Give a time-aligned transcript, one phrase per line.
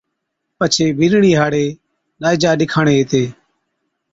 [0.57, 1.65] پڇي بِينڏڙِي ھاڙي
[2.21, 3.23] ڏائِجا ڏِکاڻي ھِتي